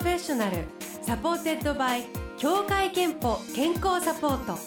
[0.00, 0.64] Professional
[1.02, 2.04] supported by
[2.38, 4.58] 協会けんぽ健康サポート。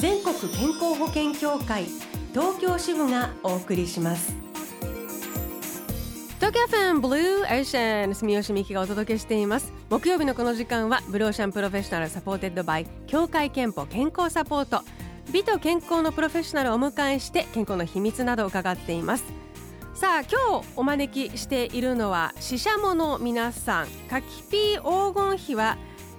[0.00, 1.84] 全国健康保険協会
[2.32, 4.34] 東京支部がお送りします。
[6.38, 9.72] TOKYO FM Blue Ocean 住吉美希がお届けしています。
[9.90, 14.82] 木曜日のこの時間は Blue Ocean Professional supported by 協会けんぽ健康サポート。
[15.32, 19.24] 美と健康のプロフェッショナルをお迎えして健康の秘密などを伺っています。
[19.94, 25.76] さあ今日お招きしているのはししゃもの皆さんかきピー黄金比は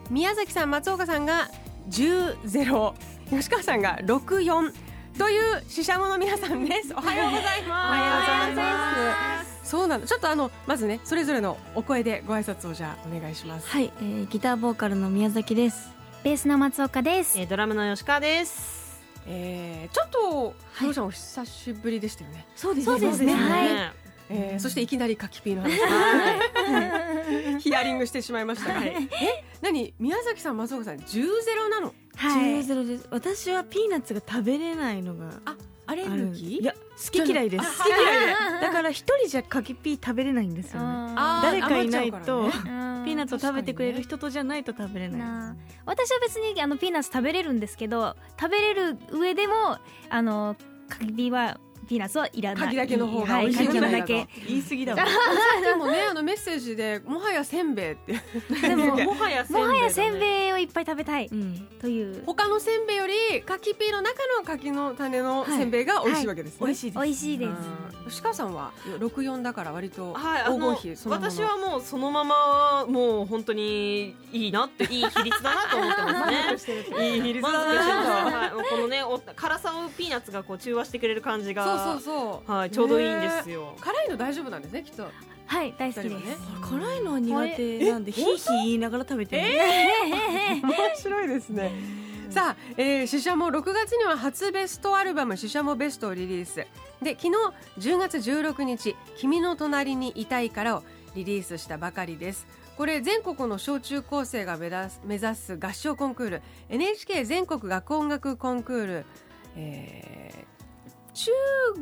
[0.09, 1.49] 宮崎さん松岡さんが
[1.89, 2.93] 10ゼロ
[3.29, 4.73] 吉川さんが64
[5.17, 6.93] というししゃもの皆さんです。
[6.93, 7.69] おはようございます。
[7.69, 9.69] おはようございます。
[9.69, 13.67] そうなのちょっとあのまずねそれぞれのお声でご挨拶をじゃあお願いします。
[13.69, 15.91] はい、えー、ギターボーカルの宮崎です。
[16.23, 17.39] ベースの松岡です。
[17.39, 18.80] えー、ドラムの吉川です。
[19.27, 23.33] えー、ちょっとひろちゃんお久しぶりでしたよね、そうですそうですね。
[23.33, 23.93] はい。
[24.33, 25.77] えー、そしていきなりかきピーの話。
[25.77, 28.69] は ヒアリングしてしまいました。
[28.73, 28.89] が、はい。
[28.89, 29.93] え何？
[29.99, 31.01] 宮崎さん松岡さん10
[31.43, 31.93] ゼロなの？
[32.15, 32.61] はい。
[32.61, 33.07] 10です。
[33.11, 37.77] 私はピーナッツが食べれないのがあアレルギーいや好き嫌いです。
[37.79, 38.27] 好き嫌い。
[38.27, 41.15] でだから一人じゃ柿ピー食べれないんですよね。
[41.15, 42.51] 誰かいないとね。
[43.03, 45.19] ピーナッツを食べてくれる人とじゃないと食べれない。
[45.19, 45.55] なあ。
[45.85, 50.55] 私は別にあのピーナッツ食べれるんですけど食べれる上でもあの
[50.87, 52.63] 柿ピーはピーナッツはいらない。
[52.65, 54.27] 柿だけの方がはい美味しい柿んじゃないかとだけ。
[54.47, 55.05] 言い過ぎだわ
[55.61, 58.21] で もねあのメッセージでもはやせんべいって。
[58.61, 59.67] でも もはやせんべいだね。
[59.67, 61.27] もはやせんべいをいっぱい食べたい。
[61.31, 61.67] うん。
[61.79, 62.23] という。
[62.25, 67.03] 他のせんべいより柿ピーの中の柿の種のせんべいが美味しいわけですね、美味しいです。
[67.03, 67.49] 美味しいです。
[67.49, 76.81] うん吉川さんは64だから割と黄の金比そのもの私はもうそのままもう本当にいいなっていい比率だなと思ってますね。
[77.15, 78.39] いい比率満だな。
[78.39, 82.51] はい、このねお辛さをピーナッツがこう中和してくれる感じがそうそうそう。
[82.51, 83.75] はいちょうどいいんですよ。
[83.79, 85.07] 辛いの大丈夫なんですねきっと。
[85.45, 86.23] はい大好きです。
[86.25, 86.37] ね。
[86.61, 89.43] 辛いのは苦手なんでヒーヒー言いながら食べてる。
[90.63, 91.71] 面白いですね。
[92.29, 96.65] さあ、えー、シシャモ6月には初ベストアルバム「シシャモベスト」をリリース。
[97.01, 97.31] で昨日
[97.79, 100.83] 10月16日「君の隣にいたいから」を
[101.13, 102.47] リリースしたばかりです。
[102.77, 106.41] これ全国の小中高生が目指す目指す合唱コンクール。
[106.69, 109.05] NHK 全国学校音楽コンクール、
[109.57, 110.60] えー
[111.13, 111.31] 中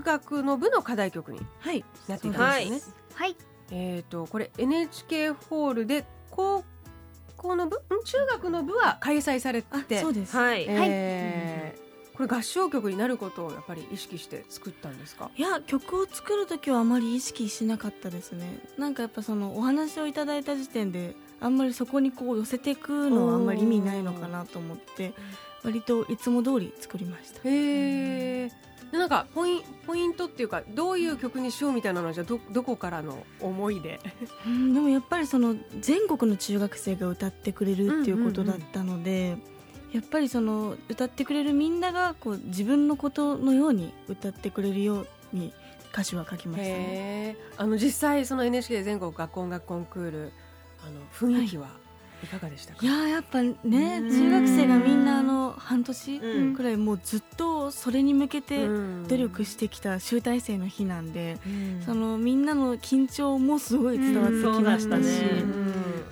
[0.03, 1.83] 学の部の課題曲にはい。
[2.07, 2.81] なっていたんですよね、
[3.13, 3.35] はい。
[3.71, 6.63] えー、とこれ NHK ホールで高
[7.37, 8.03] 校の部ん？
[8.03, 10.35] 中学の部は開催されあてそうです。
[10.35, 11.89] はい、えー
[12.19, 15.31] これ合唱曲になることをやっぱり意識して作ったんですか？
[15.37, 18.59] いや曲を作る時はあまり意識しなかったですね。
[18.77, 25.13] なんかやっぱそのお話をいただいた時点であんまりそこにこう寄せていくのはあんまり意味ないのかなと思って
[25.63, 27.39] 割といつも通り作りました。
[27.45, 28.51] へえ
[28.91, 33.99] なんかポインポイントっていうかどういう曲にしようみたいなのはじゃあどどこからの思いで。
[34.45, 39.37] うんでもやっぱりその全国の中学生が歌ってくれるっていうことだったので、
[39.91, 45.53] やっぱりその歌ってくれるみんながこう自分のことのように歌ってくれるように
[45.91, 47.37] 歌詞は書きましたね。
[47.57, 50.31] あの実際その NHK 全国学校音楽コンクール
[50.85, 51.67] あの雰囲気は？
[51.67, 51.69] い
[52.27, 54.09] かがでしたか、いやーやっぱねうん。
[54.09, 56.55] 中学生がみんなあの半年うん。
[56.55, 58.69] くらいもうずっとそれに向けてう
[59.03, 59.07] ん。
[59.07, 61.81] 努力してきた集大成の日なんで、うん。
[61.85, 65.03] そのみんなの緊張もすごい伝わってきましたし、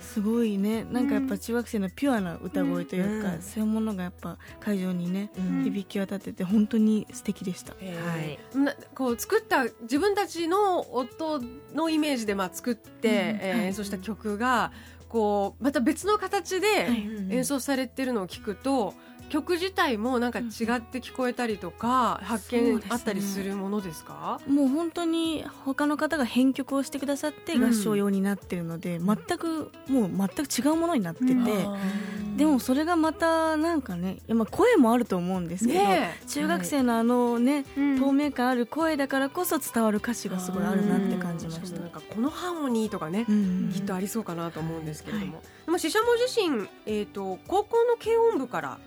[0.00, 3.42] すごいねなんかやっぱ中学生のピュアな歌声というか、うん。
[3.42, 5.64] そういうものがやっぱ会場にね、うん。
[5.64, 7.74] 響き渡ってて本当に素敵でした。
[7.80, 8.58] へー。
[8.58, 11.40] なこう作った自分たちの音
[11.74, 14.72] のイメージでまあ作って、演奏した曲が
[15.08, 17.08] こうまた別の形ではい。
[17.30, 18.94] 演奏されてるのを聞くと、
[19.28, 20.46] 曲自体もなんか違っ
[20.80, 22.90] て聞こえたりとか、発見そうですね。
[22.90, 24.40] あったりするものですか？
[24.48, 27.70] もう本当に他の方が編曲をしてくださってうん。
[27.70, 32.36] 合唱用になってるので、全くもう全く違うものになってて、うん。
[32.36, 36.26] でもそれがまたなんかね、いやまあ声もあると思うんですけど、ねえ。
[36.28, 37.98] 中学生のあのね、うん。
[37.98, 48.78] 透明感ある声だからこそ伝わる歌詞がすごいあるなって感じまししかもなんかこのハーモニーとかね、うんきっとありそうかなと思うんですけれども、でもシシャモ自身、えー、と高校の軽音部から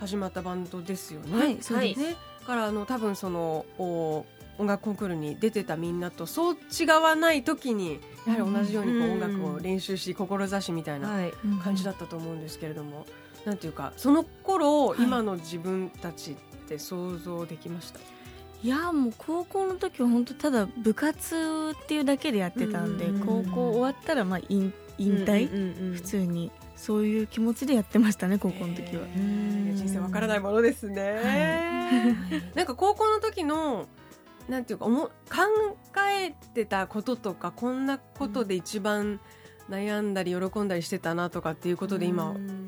[0.00, 1.38] 始まったバンドですよね。
[1.38, 2.16] はいそうですね。
[2.46, 4.24] からあの多分そのお
[4.58, 9.12] 音楽コンクールに出てたみんなとそう違わない時にやはり同じようにこううん。
[9.12, 11.32] 音楽を練習し志みたいなはい。
[11.62, 13.06] 感じだったと思うんですけれども、
[13.44, 15.02] なんていうかその頃、はい。
[15.02, 16.34] 今の自分たちっ
[16.68, 18.00] て想像できました？
[18.60, 26.50] いやもう高校の時は本当ただ部活っていうだけでやってたんで、うん高校終わったらまあ引引退、普通に。
[26.74, 29.02] そういう気持ちでやってましたね高校の時は。
[29.02, 32.16] へー人生わからないものですね、
[32.54, 33.86] なんか高校の時の
[34.48, 35.12] なんていうかおも考
[36.10, 39.20] えてたこととかこんなことで一番
[39.70, 42.67] 悩んだり喜んだりしてたなとかっていうことで今うん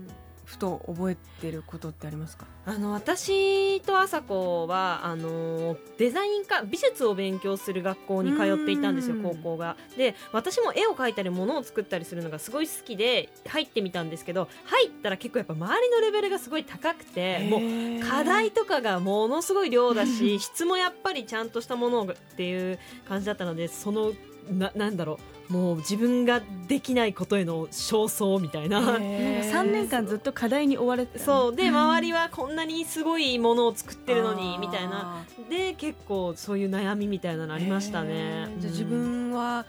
[0.50, 2.44] ふと覚えてることってありますか？
[2.66, 9.22] あの私と朝子はあのデザイン科美術を勉強する学校に通っていたんですようん。
[9.22, 9.76] 高校が。
[9.96, 22.06] で私も絵を描いたり物を作ったりするのがすごい好きで入ってみたんですけど入ったら結構やっぱ周りのレベルがすごい高くてもう課題とかがものすごい量だし 質もやっぱりちゃんとしたものっ
[22.36, 24.12] ていう感じだったのでその
[24.50, 28.80] ななんだろうもう自分ができないことへの焦燥みたいな。
[28.98, 31.24] 3年間ずっと課題に追われてた。
[31.24, 31.56] そう。
[31.56, 35.24] で周りはこんなにすごいものを作ってるのにみたいな。
[35.48, 38.48] で結構そういう悩みみたいなのありましたね。
[38.58, 39.66] じゃあ自分は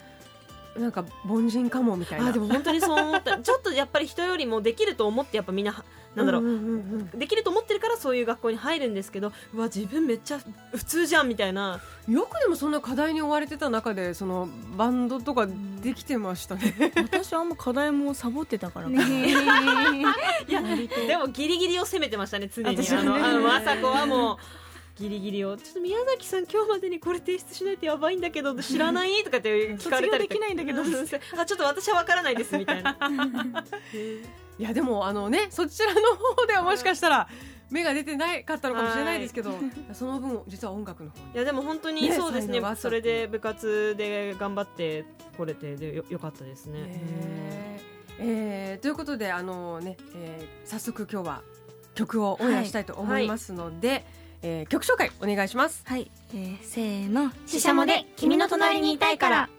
[0.77, 2.27] なんか凡人かもみたいな。
[2.27, 3.37] あでも本当にそう思った。
[3.41, 5.83] ちょっとやっぱり人よりもできると思ってやっぱみんな
[6.15, 6.57] なんだろう、うんうんう
[7.15, 10.39] んできると思ってるからそういう学校に入るんですけどうわ自分めっちゃ
[10.73, 11.75] 普通じゃんみたいな。
[11.75, 11.81] うん
[12.13, 15.47] よくでもそんな課題に追われてた中でそのバンドとか
[15.81, 16.91] できてましたね。
[16.95, 22.75] 私はあんま課題もサボってたからね いやでもギリギリを攻めてましたね常に。
[22.75, 23.09] 私はね。
[23.09, 24.37] あのあの雅子はもう
[25.01, 25.57] ギリギリを。
[25.57, 29.23] ちょっと宮崎さん今日までにこれ提出しないとやばいんだけど知らない？
[29.23, 32.95] とかって聞かれたり卒業できないんだけどあちょっと私は分からないですみたいな。
[34.59, 36.01] いやでもあのねそちらの
[36.35, 37.27] 方ではもしかしたら
[37.71, 39.53] 芽が出てないかったのかもしれないですけど、
[39.93, 42.53] その分実は音楽の方にいやでも本当にねそうですね。
[42.53, 45.05] 才能があったそれで部活で頑張って
[45.37, 48.15] これてでよよかったですね、えー。
[48.19, 51.41] えーということであのね、えー早速今日は
[51.95, 54.05] 曲をオンエアしたいと思いますので、
[54.43, 55.83] えー曲紹介お願いします。
[55.85, 57.31] はい、えー、せーの。
[57.45, 59.49] ししゃもで君の隣にいたいから。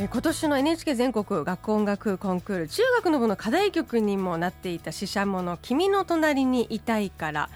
[0.00, 7.50] えー今年の NHK 全国学校音楽コンクール中学の部の課題曲にもなっていた「ししゃもの君の隣にいたいから」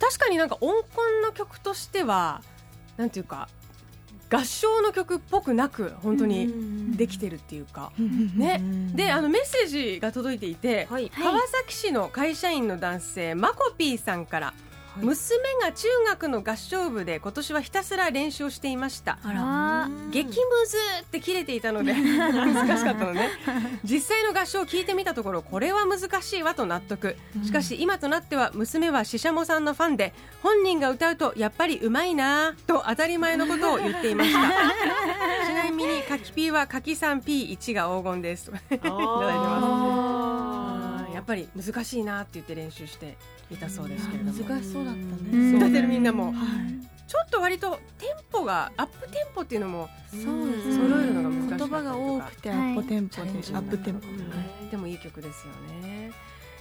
[0.00, 2.40] 確かになんか音根の曲としては
[2.96, 3.48] なんていうか
[4.32, 8.62] 合唱の曲っぽくなく本当にできてるっていうか、ね。
[8.94, 11.10] であのメッセージが届いていて、はい。
[11.10, 14.54] 川崎市の会社員の男性マコピーさんから、
[14.94, 15.04] はい。
[15.04, 19.18] 娘が中学の合唱部で今年はひたすら練習をしていました。
[20.10, 20.32] 激ム
[20.66, 23.30] ズって切れていたので 難しかったのね。
[23.84, 27.16] 実際の合唱を聞いてみたところこれは難しいわと納得。
[27.44, 30.12] しかし今となっては娘はししゃもさんのファンで
[30.42, 34.40] 本人が歌うとやっぱりうまいなぁと当たり前のことを言っていました。
[35.46, 38.46] ちなみに柿 P は柿さん P1 が黄金です。
[38.46, 41.14] とかいただいてます。
[41.14, 43.16] やっぱり難しいなって言って練習して
[43.52, 44.38] いたそうですけれども。
[44.44, 45.04] 難しそうだったう
[45.36, 45.52] ん。
[45.52, 46.26] ね歌ってるみんなも。
[46.26, 46.34] はい。
[47.06, 51.68] ちょっと割とテンポがアップテンポっていうのもそうです揃えるのが難しかったりとか。
[51.68, 53.16] 言葉が多くてアップテンポ。
[53.16, 54.14] で、チャレンジアップテンポ、ね
[54.70, 55.52] でもいい曲ですよ
[55.82, 56.12] ね。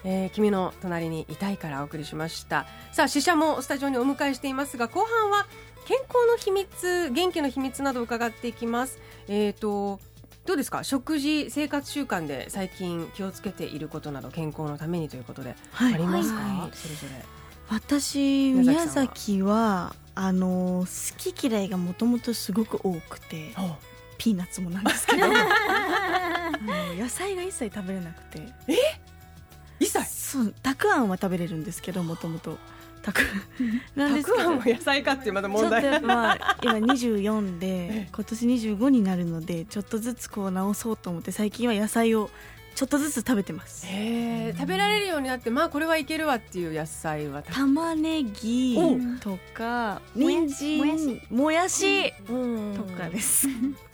[0.04, 2.66] えー君の隣にいたいからお送りしました。
[2.92, 5.46] さあ死者もスタジオにお迎えしていますが後半は
[5.88, 9.00] 健康の秘密元気の秘密などを伺っていきます。
[9.28, 10.00] えっ、と
[10.46, 10.84] どうですか？
[10.84, 15.94] 食事生活習慣で最近気をつけていることなど健康のためにということであはい。
[15.98, 16.72] りますか、はい。
[16.76, 17.26] それぞれ。
[17.70, 19.96] 私宮崎は？
[20.14, 23.54] あの好き嫌いがもともとすごく多くて
[24.18, 25.28] ピーナッツもなんですけど。
[27.00, 28.50] 野菜が一切食べれなくて。
[29.80, 30.04] 一切？
[30.06, 32.58] そうたくあんは食べれるんですけどもともと
[33.02, 33.22] たく
[33.96, 34.38] なんたですけど。
[34.38, 38.00] くあんは野菜かっていうまだちょっと問題やっぱまあ今 24ええ。
[38.00, 42.30] で今年25になるのでちょっとずつこう直そうと思って最近は野菜を
[42.74, 43.86] ちょっとずつ食べてます。
[43.86, 52.14] へー食べられるようになってまあこれはいけるわっていう野菜はた玉ねぎおとか人参もやし。
[52.26, 53.48] とかです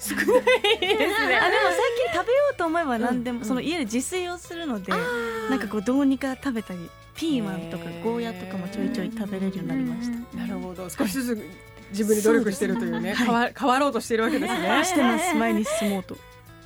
[0.00, 1.36] 少ないですね。
[1.36, 4.92] あでも最近食べようと思えば何でも、うんその家で自炊をするので
[5.50, 10.36] なんかこうどうにか食べたりピーマンとかゴーヤとかもちょいちょい食べれるようになりました。
[10.38, 10.88] なるほど。
[10.88, 11.42] 少しずつ
[11.90, 15.34] 自分で努力してるというねそう 変わ変わろうとしているわけですね、 してます。
[15.34, 16.16] 前に進もうと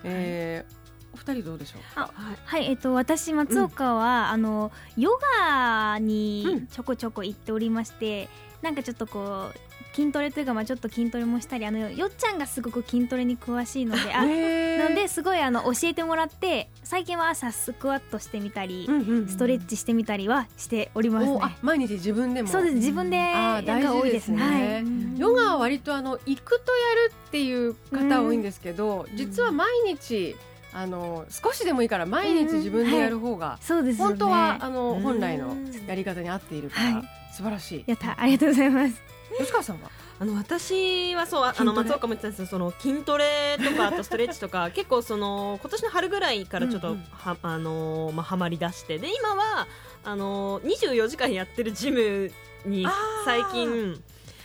[0.04, 1.82] えー、お二人どうでしょう？
[1.96, 2.10] あ
[2.44, 6.06] はい、えっと、私松岡は、あのヨガうん。
[6.06, 8.28] にちょこちょこ行っておりまして、
[8.62, 9.58] なんかちょっとこう
[9.94, 21.40] 筋トレというか、まあ、ちょっと筋トレもしたりあのよっちゃんがすごく筋トレに詳しいのであなのですごいあの教えてもらって最近は朝スクワットしてみたり、うんうんうんストレッチしてみたりはしておりますね。
[21.62, 22.48] 毎日自分でも。
[22.48, 24.36] そうです自分でやるのが多いですね。
[24.36, 25.20] ねはい。
[25.20, 30.36] ヨガは割とあの行くとやるっていう方多いんですけど、実は毎日
[30.72, 34.10] あの少しでもいいから毎日自分でやる方が、そうですよね。
[34.10, 35.02] 本当はあのうん。
[35.02, 37.04] 本来のやり方に合っているから、はい。
[37.32, 37.84] 素晴らしい。
[37.86, 38.20] やった。
[38.20, 39.14] ありがとうございます。
[39.38, 39.90] 吉川さんは？
[40.20, 47.04] あの私はそうああの松岡も言ってたんですけどその筋トレとかあとストレッチとか 結構その今年の春ぐらいからちょっとうんうん。
[47.12, 48.98] は、あのまあはまりだして。
[48.98, 49.66] で今は
[50.04, 52.30] あの24時間やってるジム
[52.64, 52.86] に
[53.24, 54.00] 最近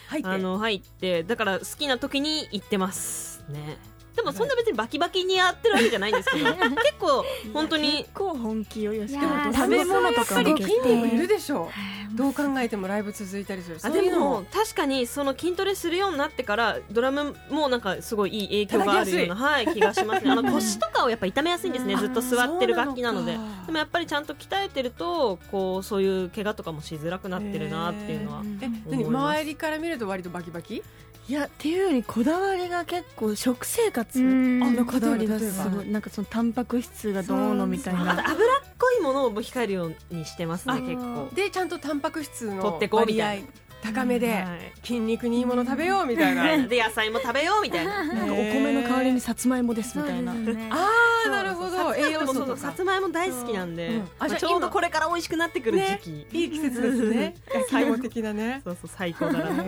[0.07, 0.29] 入って。
[0.29, 3.77] あの入ってだから好きな時に行ってますね
[4.15, 7.23] でもそんな別にバキバキにやってるわけじゃないんですけど結構
[7.53, 11.69] 本当に結構本気よよし食べ物とやっぱりかも筋肉いるでしょ。
[12.15, 13.77] どう考えてもライブ続いたりする。
[13.81, 20.31] あでも確かにその筋トレするようになってからドラムもなんかすごいいい影響があるような、 はい、気がしますね。
[20.31, 23.33] あの腰とかをやっぱ痛めやすいんですねうんずっと座ってる楽器なので。
[23.65, 29.39] でもやっぱりちゃんと鍛えてるとこうそういう怪我とかもしづらくなってるなっていうのは、えうん何思います。
[29.39, 30.83] 周りから見ると割とバキバキ？
[31.29, 34.19] いやっていうよりこだわりが結構食生活。
[34.19, 34.75] うん。
[34.75, 35.87] のこだわりがすごい。
[35.87, 38.13] なんかそのタンパク質がどうのみたいな。
[38.13, 38.25] 脂っ
[38.79, 41.29] こいものを控えるようにしてますねあ結構。
[41.35, 43.47] でちゃんとタンパク質の取ってこうみたいな
[43.81, 44.71] 高めではい。
[44.83, 46.43] 筋肉にいいもの食べようみたいな。
[46.67, 48.03] で野菜も食べようみたいな。
[48.13, 50.31] なんかお米の代わりにさつまいもですみたいな。
[50.31, 50.35] あ
[51.27, 51.95] あなるほど。
[51.95, 54.03] 栄養素とさつまいも大好きなんで、そううん。
[54.19, 57.35] まあちょうどこれから美味しくなってくる時期、いい季節ですね。
[57.53, 58.61] 焼き芋的なね。
[58.63, 59.63] そうそう最高だな。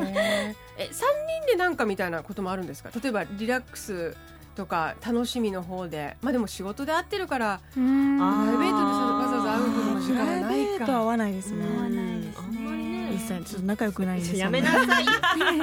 [0.77, 1.07] え三
[1.43, 2.89] 人でなんかみたいなこともあるんですか？
[3.01, 4.15] 例えばリラックス
[4.55, 6.17] とか楽しみの方で。
[6.21, 11.65] まあでも仕事で会ってるからプライベートでわざわざ会うほどの時プ間はライないベートはわないですね。
[11.77, 12.90] 合わないですね
[13.33, 15.05] あんちょっと仲良くないんですやめなさい。
[15.05, 15.57] はい。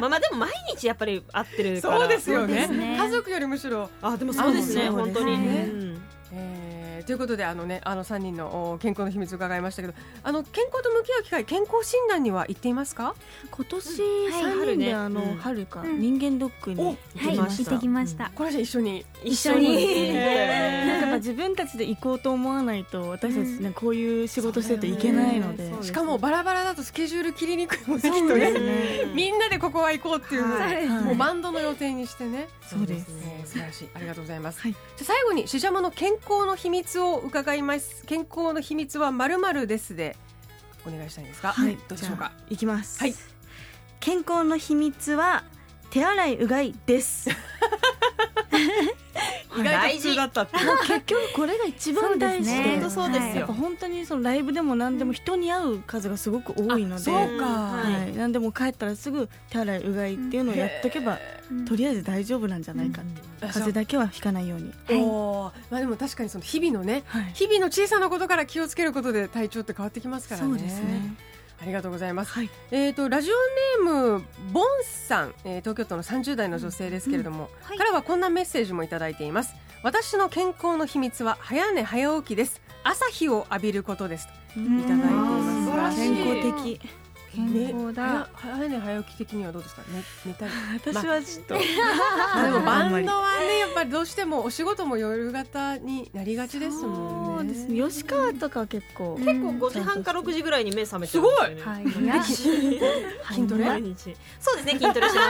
[0.00, 1.98] まあまあでも毎日やっぱり会ってるから。
[2.00, 2.66] そうですよね。
[2.68, 2.96] ね。
[2.98, 3.90] 家族よりむしろ。
[4.02, 4.88] あでもそうですね。
[4.88, 6.02] あ本当に、ねうん
[6.32, 13.14] えーということであのねあの三人のお健康の秘密を伺いましたけどあの健康と向き合う機会健康診断には行っていますか？
[13.50, 15.10] 今年はい三人であ春ね。
[15.10, 15.14] うん。
[15.14, 16.00] の春かうん。
[16.00, 17.70] 人間ドックにお行はいきました。
[17.70, 18.30] 行ってきました。
[18.34, 20.12] これじゃあ一緒に一緒に。
[20.14, 25.68] なんか自分たちで行こうと思わないと私たちねこういう仕事してるといけないので。
[25.68, 28.10] そうですしかもバラバラだとスケジュール切りにくいもんね。
[28.10, 29.12] きっとねですね。
[29.14, 30.88] みんなでここは行こうっていうのをはい。
[30.88, 32.48] もうバンドの予定にしてね。
[32.66, 33.06] そうです。
[33.10, 33.88] えー素晴らしい。
[33.94, 34.72] ありがとうございます、はい。
[34.72, 38.04] じゃあ最後にししゃもの健康の秘密を伺います。
[38.06, 40.16] 健康の秘密はまるまるですで
[40.86, 41.76] お願いしたいんですが、はい。
[41.88, 42.16] どうでしょうか？
[42.16, 42.98] じゃあ行きます。
[43.00, 43.14] はい。
[44.00, 45.44] 健康の秘密は
[45.90, 47.30] 手洗いうがいです
[49.56, 50.56] 意外と普通だったって
[50.86, 52.62] 結局これが一番大事で。
[52.62, 61.18] 本当そうですよ、本当にそのライブでも何でも人に会う数がすごく多いので、あそうか、はい、何でも帰ったらすぐ手洗いうがいっていうのをやっとけば、
[61.50, 61.64] うん。
[61.64, 63.46] とりあえず大丈夫なんじゃないかって、う。
[63.46, 63.48] ん。
[63.48, 65.52] 風邪だけはひかないように、おー。
[65.70, 70.48] まあでも確かにその日々のねはい、日々の小さなことから気をつけることで体調って変わってきますからね。
[70.48, 71.14] そうですね
[71.60, 72.32] ありがとうございます。
[72.32, 72.50] はい。
[72.70, 73.34] えー、とラジオ
[73.86, 77.78] ネームボンさん、えー東京都の30代の女性ですけれども、はい。
[77.78, 79.54] からはこんなメッセージもいただいています。
[79.82, 82.60] 私の健康の秘密は早寝早起きです。
[82.82, 84.32] 朝日を浴びることですと。
[84.60, 85.96] いただいています。
[85.98, 86.80] 健康的
[87.34, 90.52] 健康だね早早寝早起き的にはどうですか、ね、寝たり。
[90.74, 91.54] 私はちょっと、
[92.34, 97.54] まあでもバンドはねやっぱりどうしてもお仕事も夜型になりがちですもんね。
[97.54, 97.88] そうですね。
[97.88, 99.24] 吉川とかは結構、うん。
[99.24, 101.62] 結構5時半か6時ぐらいに目覚めてるんですよね。
[101.62, 102.06] はい。
[102.06, 103.64] や筋トレ？
[103.64, 104.16] 毎日。
[104.40, 105.28] そうですね筋トレします。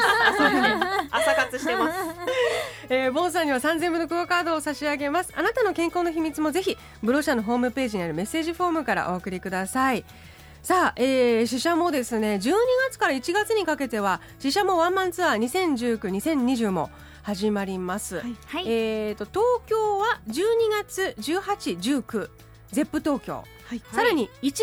[1.11, 1.99] 朝活してます。
[2.91, 5.33] えー、ボンさんには3000分のクオカードを差し上げます。
[5.35, 10.05] あなたの健康の秘密もぜひブロシャのホームページにあるメッセージフォームからお送りください
[10.65, 12.55] さあ、えー、死者もですね12
[12.89, 16.89] 月から1月にかけては死者もワンマンツアー2019-2020も
[17.23, 18.37] 始まります、はい。
[18.47, 18.65] はい。
[18.67, 20.43] えー、と東京は12
[20.83, 22.31] 月18、19
[22.73, 23.83] ゼップ東京、はい。
[23.93, 24.63] さらに1月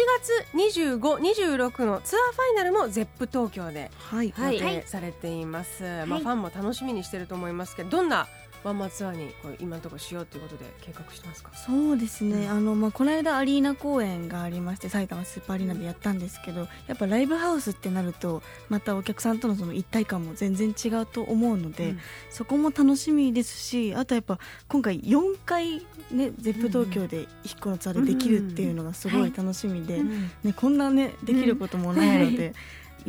[0.56, 8.28] 25、26のツアーファイナルもゼップ東京で予定されています、まあ、はいファンも楽しみにしてると思いますけどどんな
[8.64, 11.52] ワンマンツアーにこう今のところしようということで計画してますか？
[11.54, 22.00] そうですね、あのまあ、この間アリーナ公演がありまして埼玉スーパーアリーナでやったんですけどやっぱライブハウスってなるとまたお客さんとのその一体感も全然違うと思うので、うん。
[22.30, 25.80] そこも楽しみですしあとやっぱ今回4回
[26.12, 30.32] ね ZEP 東京で1個のツアーでできるっていうのがすごい楽しみで、うん。
[30.44, 32.52] ね、こんなねできることもないので、い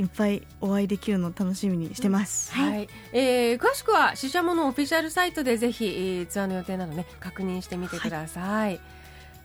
[0.01, 2.53] っぱいお会いできるのを楽しみにしてます。
[2.53, 8.81] はい、えー詳しくはししゃものオフィシャルサイトでぜひ、えーツアーの予定などね確認してみてください、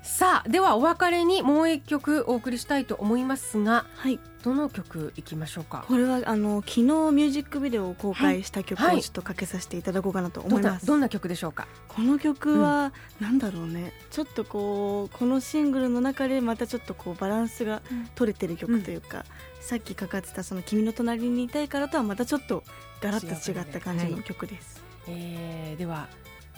[0.07, 4.19] さあではお別れにもう一曲お送りしたいと思いますがはい。
[4.43, 5.83] どの曲いきましょうか？
[5.87, 8.97] これはあの昨日ミュージックビデオを公開した曲はい。
[8.97, 10.83] をちょっとかけさせていただこうかなとど思います。
[10.83, 11.67] んなどんな曲でしょうか？
[11.89, 13.91] この曲は、なんだろうね。
[14.09, 18.07] ちょっとこうこのシングルの中でまたちょっとこうバランスがうん。
[18.15, 19.25] 取れてる曲というか、
[19.59, 22.63] さっきかかってたその「君の隣にいたいから」とはまたちょっと
[23.01, 24.81] ガラッと違った感じの曲です。
[25.09, 26.07] えーでは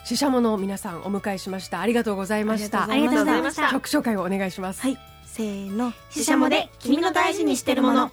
[0.09, 1.81] ししゃもの皆さんお迎えしました。
[1.81, 2.89] ありがとうございました。
[2.89, 3.69] ありがとうございました。
[3.69, 4.81] 曲紹介をお願いします。
[4.81, 4.97] はい。
[5.23, 5.93] せーの。
[6.09, 8.11] ししゃもで君の大事にしてるもの。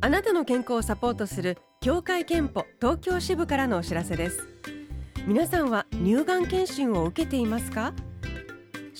[0.00, 4.48] あなたの健康をサポートする協会憲法東京支部からのお知らせです。
[5.26, 7.92] 皆さんは乳がん検診を受けていますか？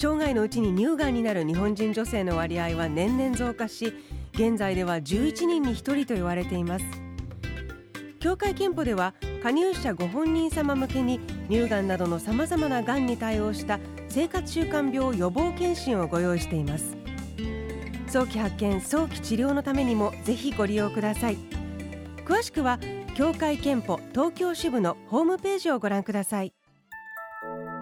[0.01, 3.93] 生涯のうちに乳がんになる日本人女性の割合は年々増加し
[4.33, 6.85] 現在では11人に1人と言われています。
[8.21, 11.19] 協会憲法では加入者ご本人様向けに
[11.51, 16.97] 乳がんなどのさまざまながんに対応した生活習慣病予防検診をご用意しています。
[18.07, 21.39] 早期発見早期治療のためにもぜひご利用ください。
[22.25, 22.79] 詳しくは
[23.17, 26.55] 協会けんぽ東京支部のホームページをご覧ください。